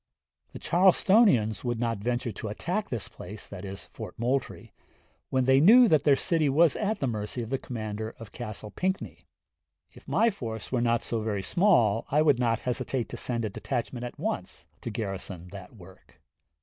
The 0.51 0.57
Charlestonians 0.57 1.63
would 1.63 1.79
not 1.79 1.99
venture 1.99 2.31
to 2.31 2.47
attack 2.47 2.89
this 2.89 3.07
place 3.07 3.51
[Moultrie] 4.17 4.73
when 5.29 5.45
they 5.45 5.59
knew 5.59 5.87
that 5.87 6.05
their 6.05 6.15
city 6.15 6.49
was 6.49 6.75
at 6.75 6.97
the 6.99 7.05
mercy 7.05 7.43
of 7.43 7.51
the 7.51 7.59
commander 7.59 8.15
of 8.17 8.31
Castle 8.31 8.71
Pinckney.... 8.71 9.27
If 9.93 10.07
my 10.07 10.31
force 10.31 10.71
was 10.71 10.83
not 10.83 11.03
so 11.03 11.21
very 11.21 11.43
small 11.43 12.07
I 12.09 12.23
would 12.23 12.39
not 12.39 12.61
hesitate 12.61 13.09
to 13.09 13.17
send 13.17 13.45
a 13.45 13.49
detachment 13.51 14.03
at 14.03 14.17
once 14.17 14.65
to 14.81 14.89
garrison 14.89 15.49
that 15.51 15.75
work." 15.75 16.19